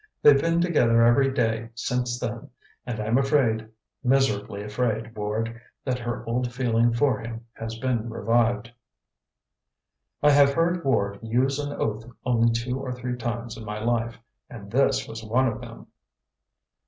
They've 0.23 0.41
been 0.41 0.61
together 0.61 1.03
every 1.05 1.31
day 1.31 1.69
since 1.75 2.19
then, 2.19 2.49
and 2.87 2.99
I'm 2.99 3.19
afraid 3.19 3.69
miserably 4.03 4.63
afraid, 4.63 5.15
Ward 5.15 5.61
that 5.85 5.99
her 5.99 6.25
old 6.25 6.51
feeling 6.51 6.91
for 6.91 7.19
him 7.19 7.45
has 7.53 7.77
been 7.77 8.09
revived." 8.09 8.71
I 10.23 10.31
have 10.31 10.55
heard 10.55 10.83
Ward 10.83 11.19
use 11.21 11.59
an 11.59 11.73
oath 11.73 12.03
only 12.25 12.51
two 12.51 12.79
or 12.79 12.91
three 12.91 13.15
times 13.15 13.57
in 13.57 13.63
my 13.63 13.77
life, 13.79 14.17
and 14.49 14.71
this 14.71 15.07
was 15.07 15.23
one 15.23 15.47
of 15.47 15.61
them. 15.61 15.85